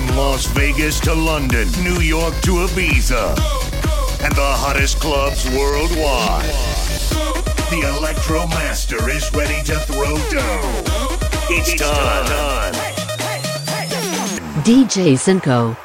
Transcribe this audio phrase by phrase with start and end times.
[0.00, 3.36] From Las Vegas to London, New York to Ibiza,
[4.24, 6.46] and the hottest clubs worldwide.
[7.68, 10.84] The Electro Master is ready to throw down.
[11.50, 12.26] It's, it's time.
[12.26, 12.74] time.
[14.64, 15.76] DJ Cinco.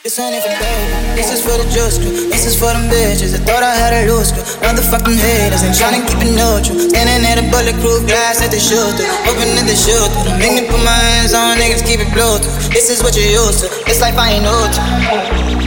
[0.00, 1.12] This ain't it for baby.
[1.12, 2.32] This is for the juice crew.
[2.32, 3.36] This is for them bitches.
[3.36, 4.40] I thought I had a loose crew.
[4.64, 6.88] Motherfucking haters ain't tryna keep it neutral.
[6.88, 9.04] Standing at a bulletproof glass at the shooter.
[9.28, 10.40] Hoping that they shoot through.
[10.40, 12.40] Make me put my hands on niggas, keep it blue.
[12.72, 13.68] This is what you used to.
[13.92, 14.64] It's life I ain't new.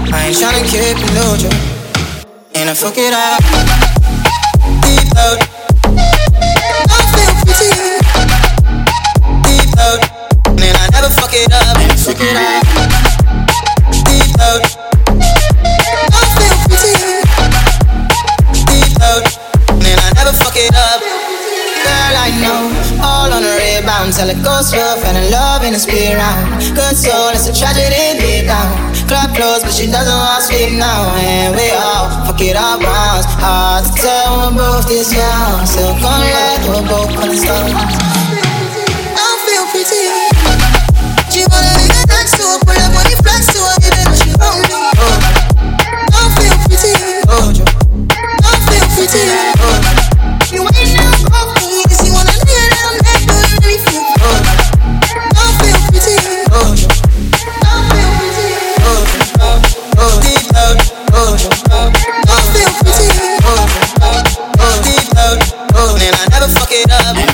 [0.09, 1.53] I ain't tryna keep it neutral.
[2.57, 3.37] And I fuck it up.
[4.81, 5.45] Deep out.
[11.13, 12.82] Fuck it up, fuck it up.
[24.23, 24.95] till it goes slow.
[25.01, 26.61] Fell in love in a speed round.
[26.75, 28.71] Good soul, it's a tragedy deep down.
[29.07, 31.13] Club closed, but she doesn't want to sleep now.
[31.19, 33.27] And we all fuck it up once.
[33.43, 35.65] Hard to tell, we're both this young.
[35.65, 38.12] Still gonna let, we both gonna stop.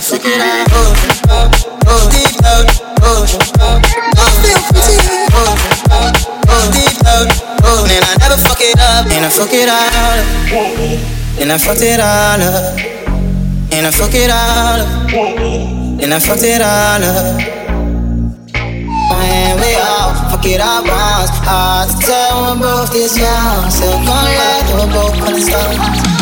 [0.09, 1.51] Look at her, oh,
[1.85, 2.65] oh, deep love,
[3.03, 3.29] oh,
[3.61, 3.77] oh,
[4.17, 4.97] oh, feel pretty,
[5.37, 5.53] oh,
[6.49, 7.29] oh, deep love,
[7.61, 10.25] oh, and I never fuck it up, and I fuck it all up,
[11.39, 12.79] and I fucked it all up,
[13.69, 13.91] and I
[16.19, 17.37] fucked it all up.
[19.13, 23.85] When we all fuck it up once, hard to tell when both is young, so
[23.91, 26.18] come let the both on the stars.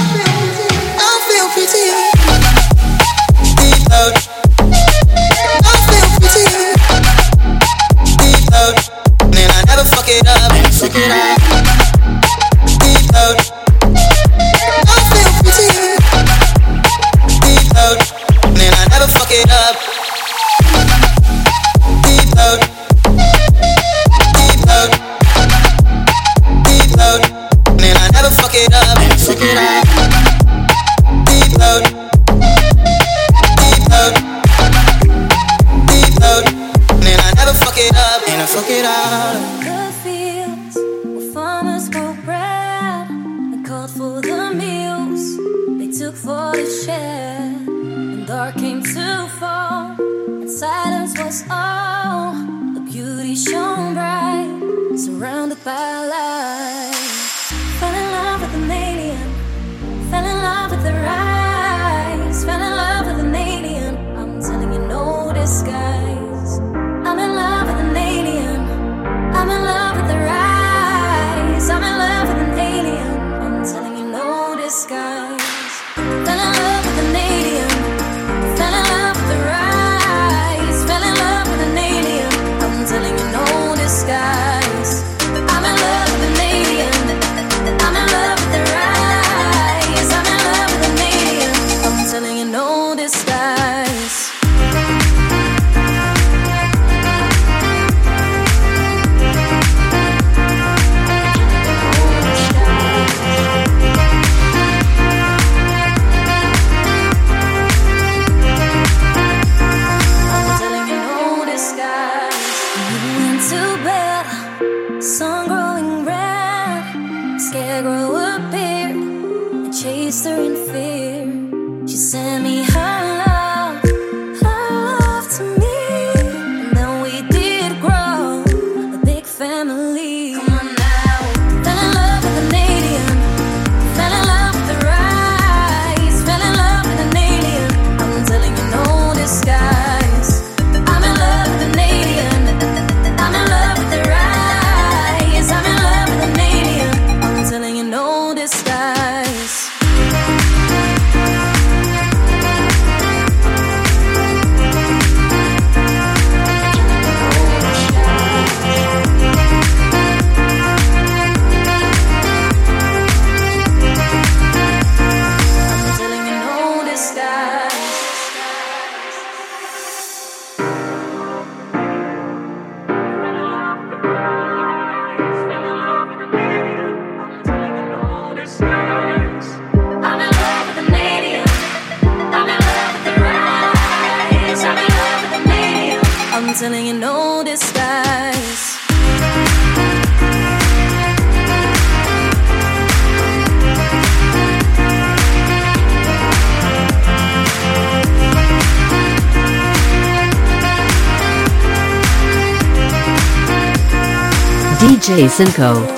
[205.18, 205.97] Jason Code.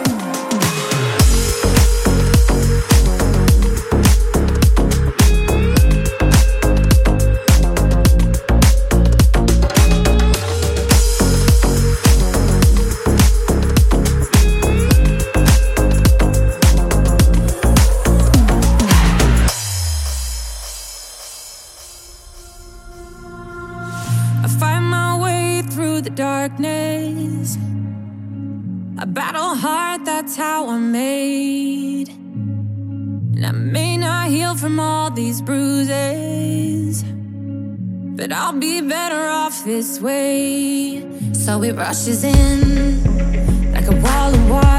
[38.59, 41.01] I'd be better off this way.
[41.31, 44.78] So it rushes in like a wall of water.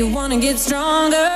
[0.00, 1.30] you wanna get stronger.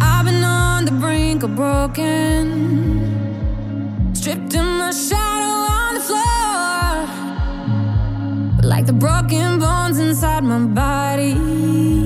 [0.00, 2.44] I've been on the brink of broken,
[4.14, 7.08] stripped in my shadow on the floor,
[8.62, 11.99] like the broken bones inside my body.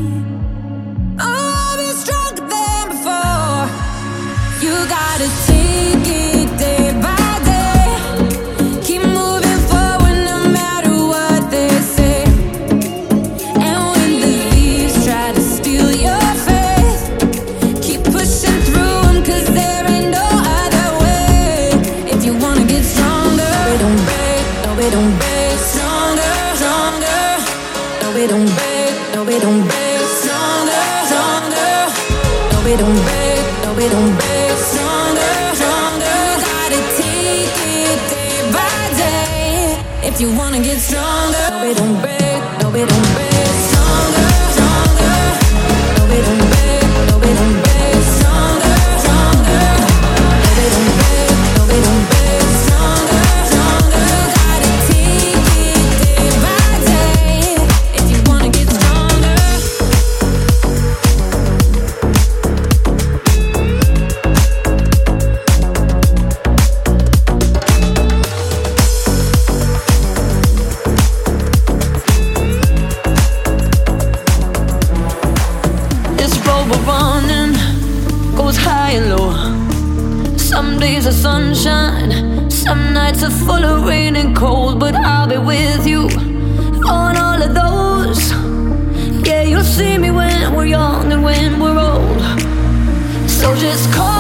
[93.75, 94.14] is cold.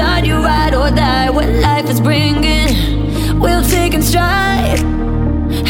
[0.00, 1.28] decide you ride or die.
[1.28, 4.80] What life is bringing, we'll take in stride.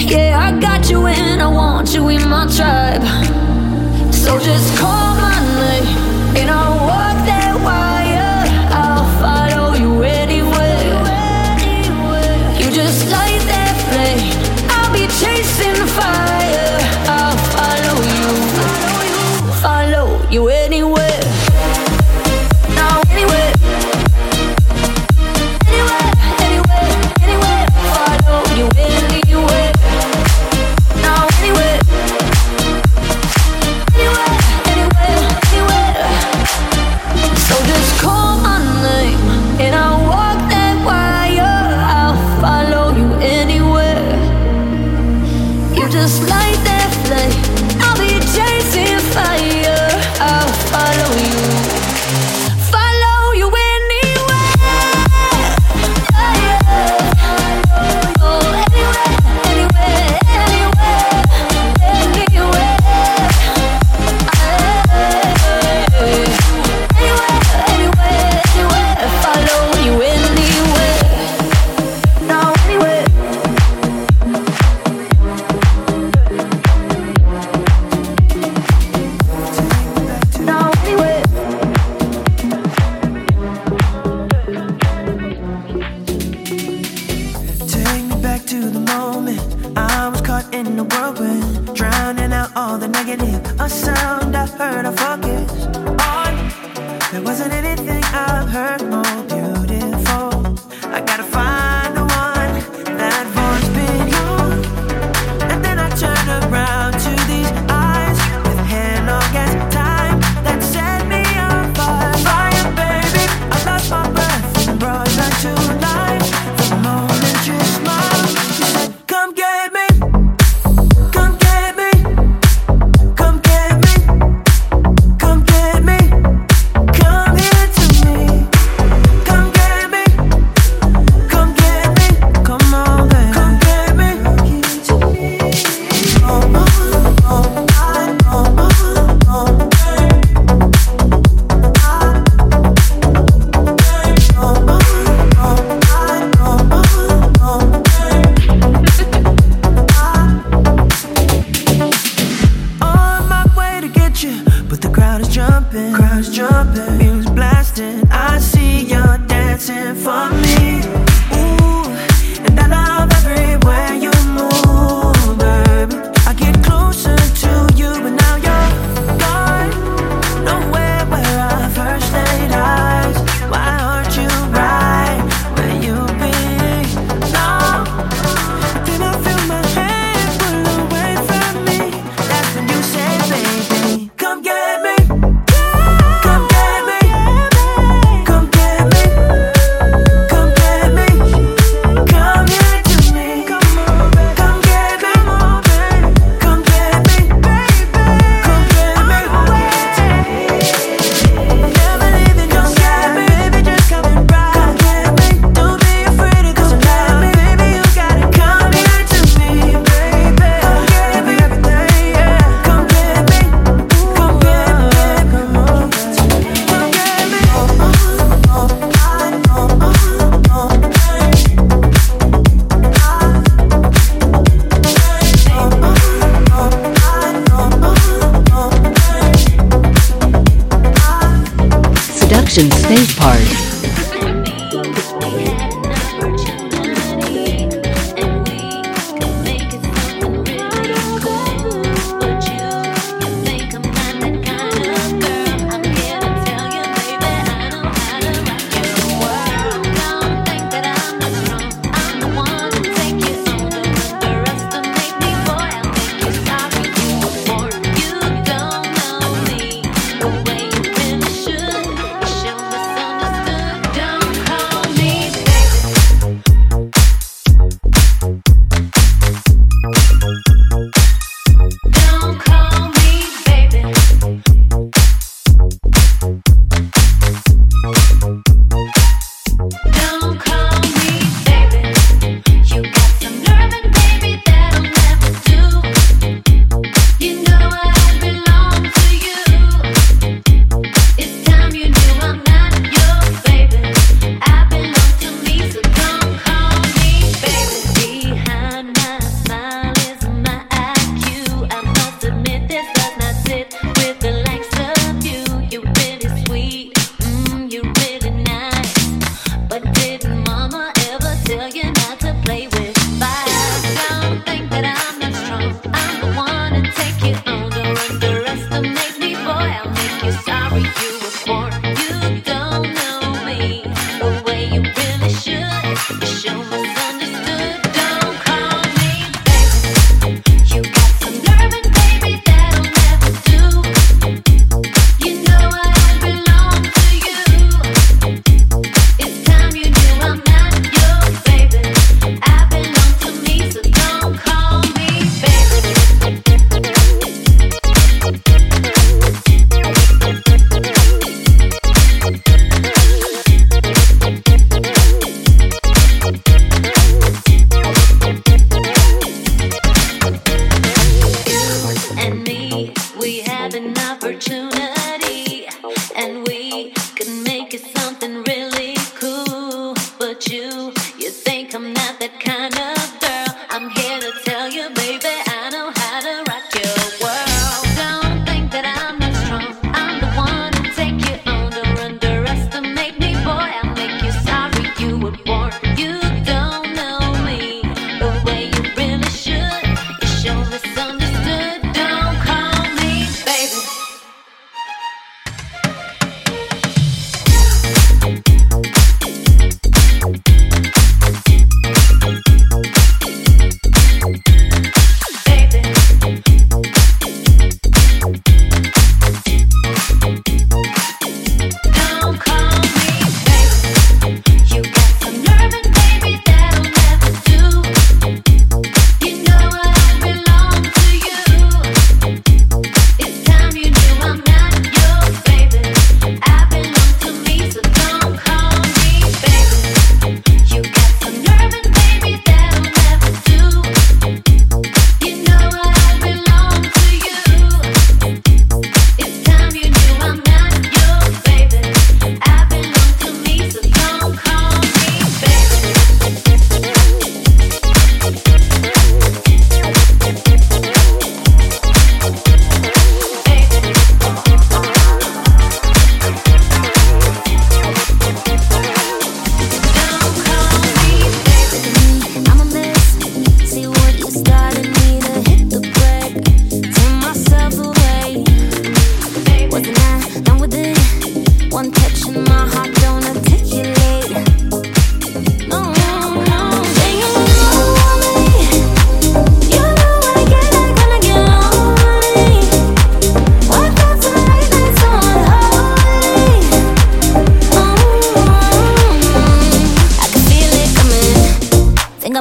[0.09, 3.03] Yeah, I got you and I want you in my tribe.
[4.15, 5.10] So just call.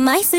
[0.10, 0.39] my.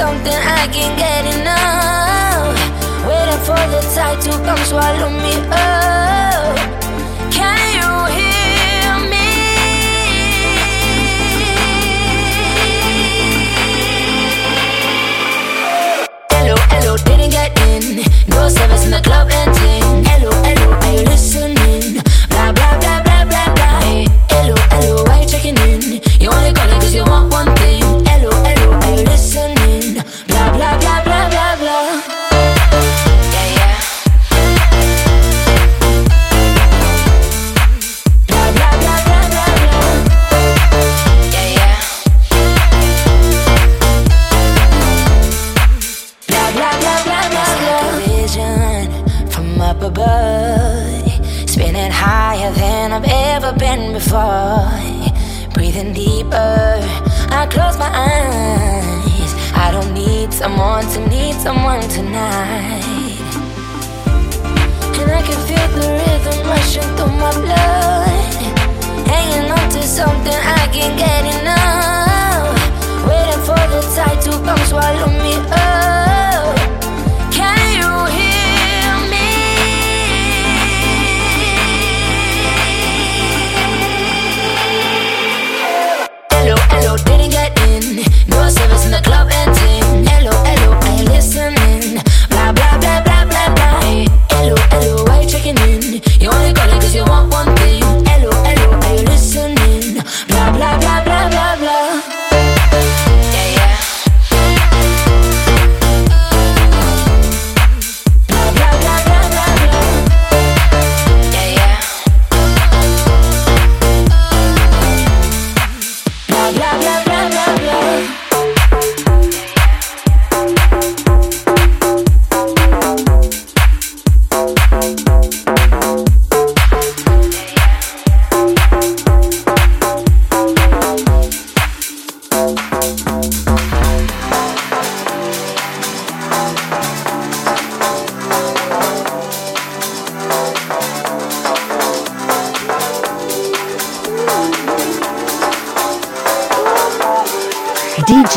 [0.00, 2.56] something I can't get enough.
[3.06, 6.56] Waiting for the tide to come swallow me up.
[7.36, 9.28] Can you hear me?
[16.32, 17.82] Hello, hello, didn't get in.
[18.30, 19.59] No service in the club and.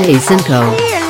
[0.06, 1.03] Jason Co.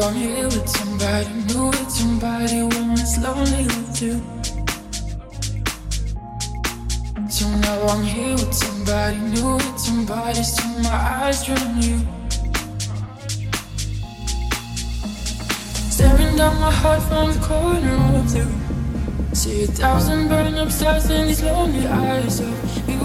[0.00, 4.22] I'm here with somebody new, with somebody when it's lonely with you.
[7.28, 11.98] So now I'm here with somebody new, with somebody, so my eyes turn on you.
[15.90, 19.34] Staring down my heart from the corner of the room.
[19.34, 23.00] See a thousand burn up stars in these lonely eyes of you.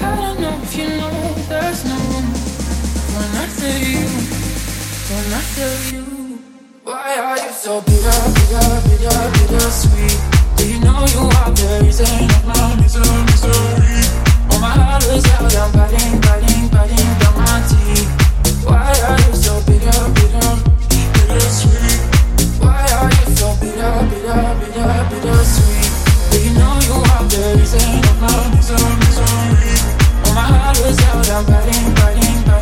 [0.00, 2.28] I don't know if you know there's no one
[3.14, 4.41] when I say you.
[5.12, 6.04] Can I tell you?
[6.84, 10.16] Why are you so bitter, bitter, bitter, bitter sweet?
[10.56, 14.08] Do you know you are the reason of my misery, misery?
[14.48, 18.08] All my heart is out, I'm biting, biting, biting down my teeth.
[18.64, 20.48] Why are you so bitter, bitter,
[20.88, 22.00] bitter sweet?
[22.64, 25.92] Why are you so bitter, bitter, bitter, bitter sweet?
[26.32, 29.76] Do you know you are the reason of my misery, misery?
[30.24, 32.61] All my heart is out, I'm biting, biting, biting.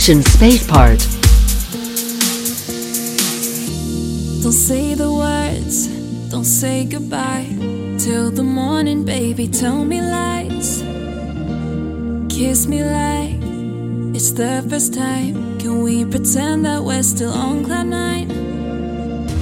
[0.00, 0.98] Space Part.
[4.42, 5.88] Don't say the words,
[6.30, 7.46] don't say goodbye.
[7.98, 10.80] Till the morning, baby, tell me lies.
[12.34, 13.36] Kiss me like
[14.16, 15.58] it's the first time.
[15.58, 18.28] Can we pretend that we're still on cloud nine?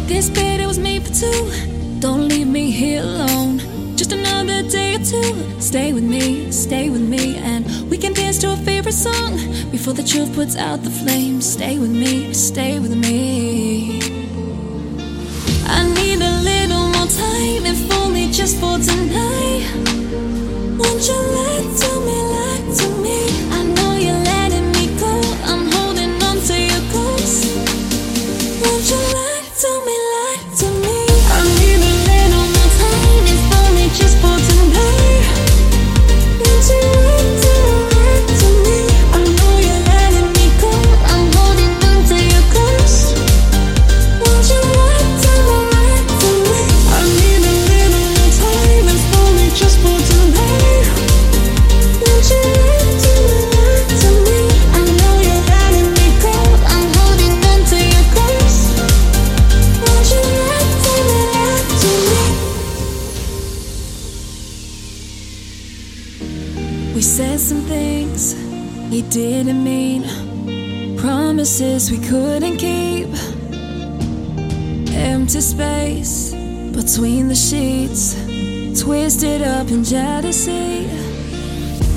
[0.09, 2.01] This bed, it was made for two.
[2.01, 3.61] Don't leave me here alone.
[3.97, 5.61] Just another day or two.
[5.61, 9.37] Stay with me, stay with me, and we can dance to a favorite song
[9.73, 11.41] before the truth puts out the flame.
[11.41, 13.68] Stay with me, stay with me.
[71.49, 73.09] promises we couldn't keep.
[74.95, 76.35] Empty space
[76.73, 78.15] between the sheets,
[78.83, 80.85] twisted up in jealousy.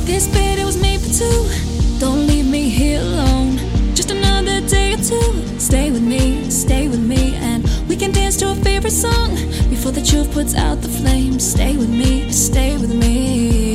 [0.06, 2.00] This bed it was made for two.
[2.00, 3.58] Don't leave me here alone.
[3.94, 5.60] Just another day or two.
[5.60, 9.36] Stay with me, stay with me, and we can dance to our favorite song
[9.70, 11.40] before the truth puts out the flame.
[11.40, 13.71] Stay with me, stay with me.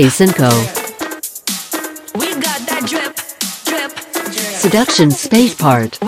[0.00, 0.48] Alice and Co.
[2.16, 2.40] Drip,
[2.86, 3.20] drip,
[3.66, 3.98] drip.
[4.32, 5.98] Seduction space Part.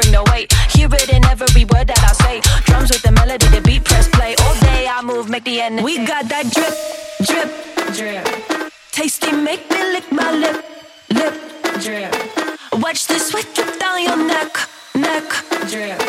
[0.00, 0.52] Bring the weight.
[0.74, 2.36] Hear it in every word that I say.
[2.66, 4.34] Drums with the melody, the beat, press play.
[4.44, 5.82] All day I move, make the end.
[5.82, 6.74] We got that drip,
[7.28, 7.50] drip,
[7.96, 8.24] drip.
[8.92, 10.64] Tasty, make me lick my lip,
[11.10, 11.34] lip,
[11.82, 12.12] drip.
[12.84, 14.52] Watch the sweat drip down your neck,
[14.94, 15.26] neck,
[15.70, 16.00] drip.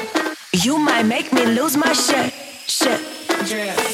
[0.53, 2.33] You might make me lose my shit,
[2.67, 3.01] shit,
[3.47, 3.88] drip.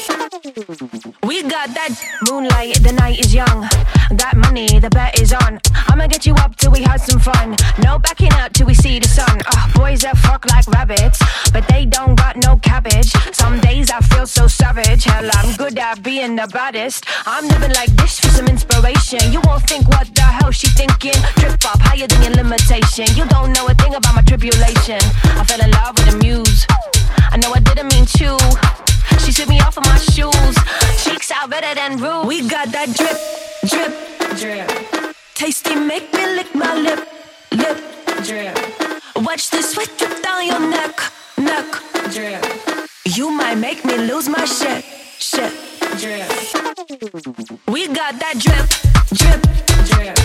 [1.26, 1.90] We got that
[2.30, 3.66] moonlight, the night is young.
[4.14, 5.58] Got money, the bet is on.
[5.88, 7.56] I'ma get you up till we had some fun.
[7.82, 9.42] No backing out till we see the sun.
[9.44, 11.18] Uh, boys that fuck like rabbits,
[11.52, 13.10] but they don't got no cabbage.
[13.32, 15.02] Some days I feel so savage.
[15.02, 17.04] Hell, I'm good at being the baddest.
[17.26, 19.18] I'm living like this for some inspiration.
[19.32, 21.18] You won't think what the hell she thinking.
[21.42, 23.06] Trip up higher than your limitation.
[23.16, 25.02] You don't know a thing about my tribulation.
[25.34, 26.66] I fell in love with a muse.
[27.34, 28.38] I know I didn't mean to.
[29.26, 30.56] She took me off of my shoes.
[31.16, 32.26] Out better than rude.
[32.26, 33.18] We got that drip,
[33.68, 33.92] drip,
[34.38, 35.14] drip.
[35.34, 37.08] Tasty, make me lick my lip,
[37.52, 37.78] lip,
[38.22, 38.54] drip.
[39.16, 41.00] Watch the sweat drip down your neck,
[41.38, 41.66] neck,
[42.12, 42.44] drip.
[43.06, 44.84] You might make me lose my shit,
[45.18, 45.52] shit,
[45.98, 46.28] drip.
[47.66, 48.68] We got that drip,
[49.16, 49.40] drip,
[49.88, 50.16] drip.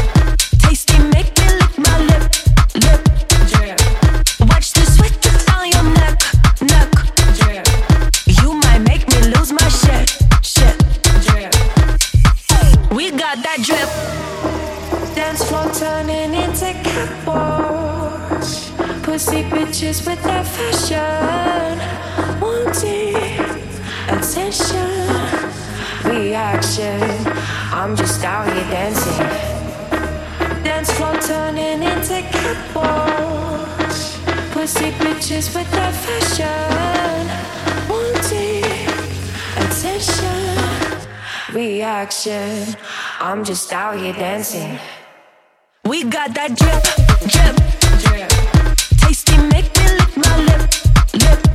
[0.60, 2.24] Tasty, make me lick my lip,
[2.84, 3.02] lip,
[3.50, 3.80] drip.
[4.50, 6.20] Watch the sweat drip down your neck,
[6.62, 6.92] neck,
[7.40, 7.66] drip.
[8.44, 10.21] You might make me lose my shit, shit, drip.
[10.21, 10.21] We
[13.18, 13.90] got that drip.
[15.16, 18.72] Dance floor turning into catwalks.
[19.04, 21.80] Pussy bitches with their fashion.
[22.40, 23.16] Wanting
[24.08, 24.92] attention,
[26.06, 27.02] reaction.
[27.74, 29.28] I'm just out here dancing.
[30.64, 34.18] Dance floor turning into catwalks.
[34.54, 37.28] Pussy bitches with their fashion.
[37.90, 38.64] Wanting
[39.58, 40.48] attention,
[41.54, 42.76] reaction.
[43.24, 44.80] I'm just out here dancing.
[45.86, 46.82] We got that drip,
[47.30, 47.56] drip,
[48.02, 48.30] drip.
[48.98, 50.74] Tasty, make me lick my lip,
[51.22, 51.51] lip,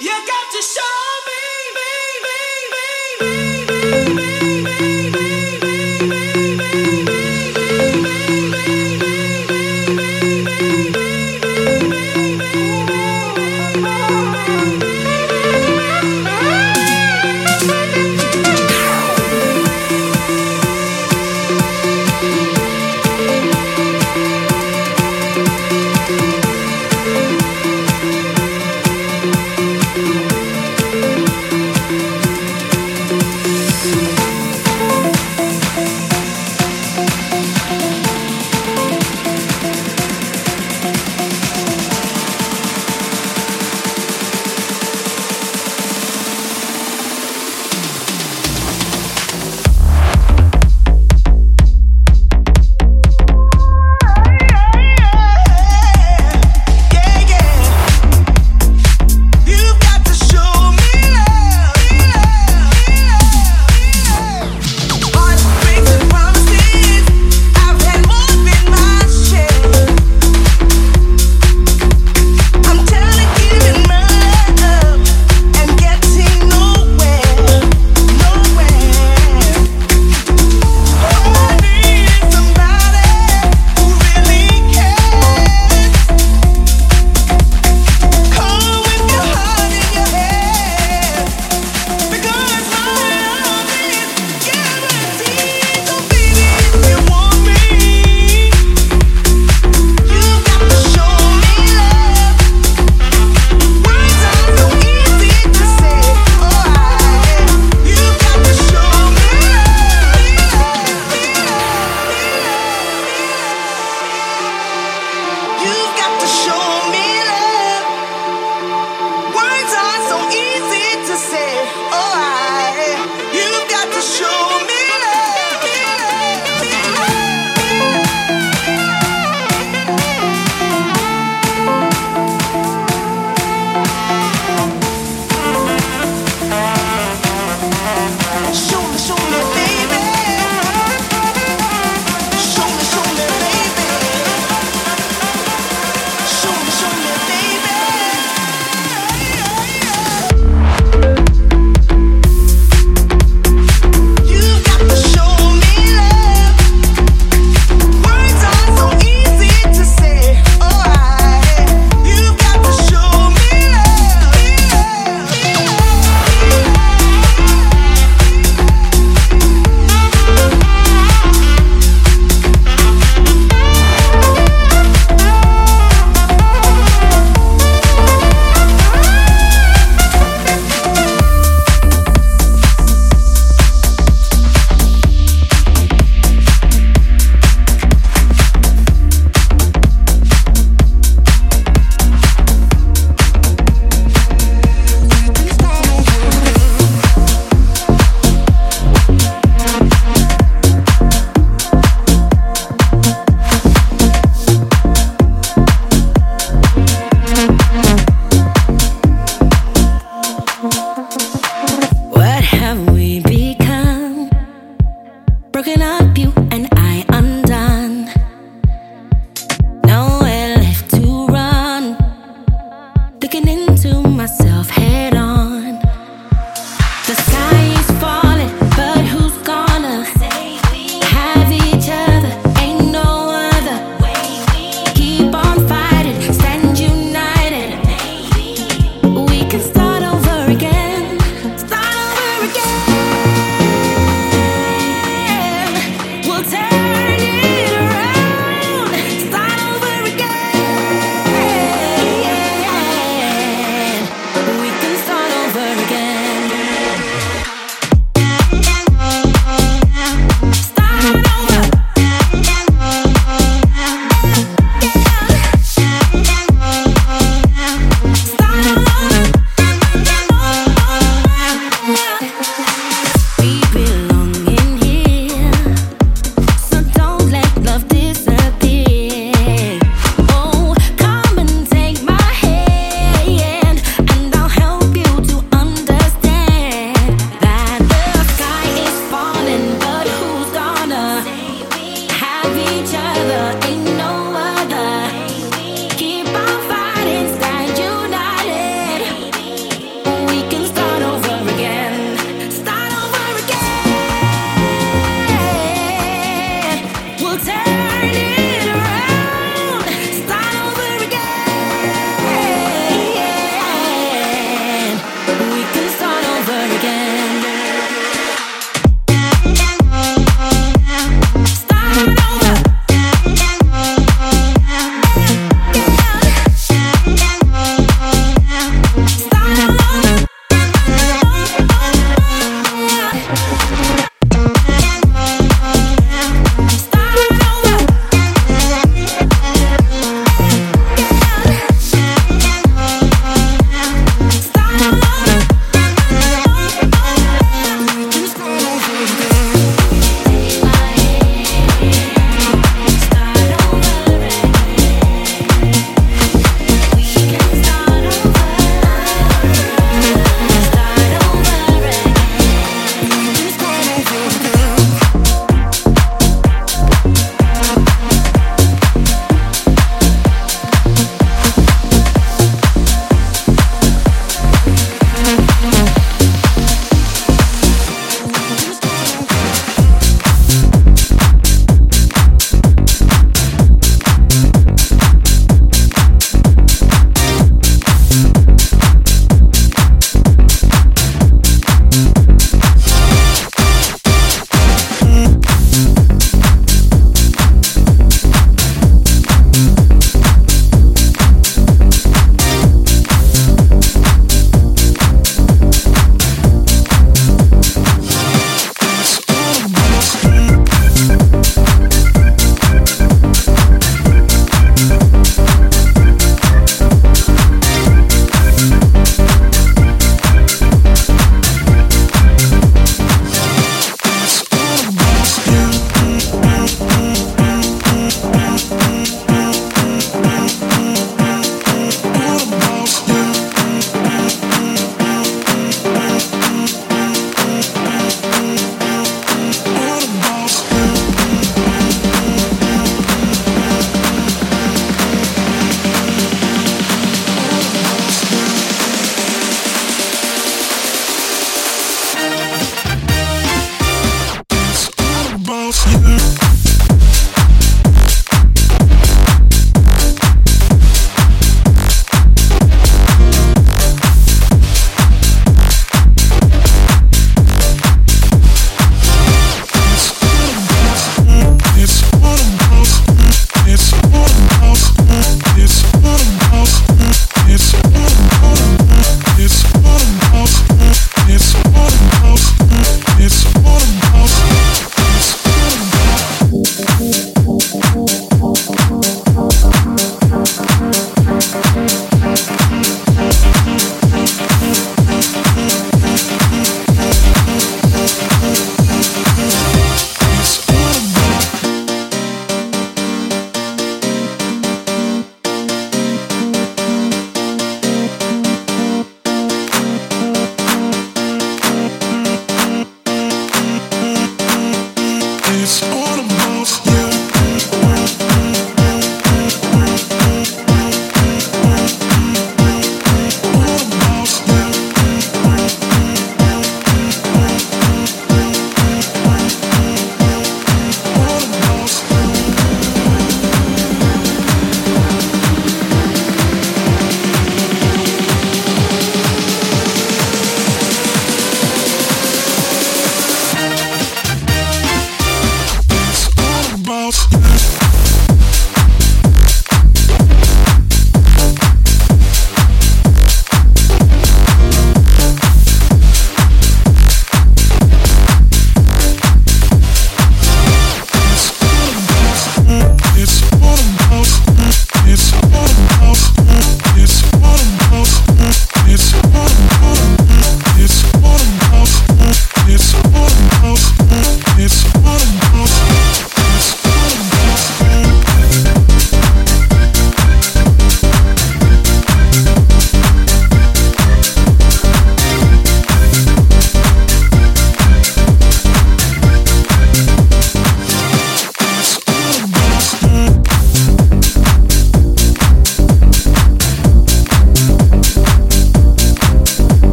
[0.00, 0.82] you got to show
[1.26, 1.37] me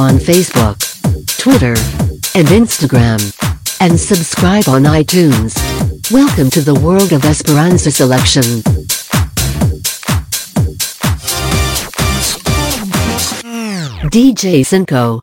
[0.00, 0.78] on Facebook,
[1.38, 1.74] Twitter,
[2.34, 3.20] and Instagram.
[3.80, 5.54] And subscribe on iTunes.
[6.10, 8.42] Welcome to the world of Esperanza selection.
[14.10, 15.20] DJ Cinco.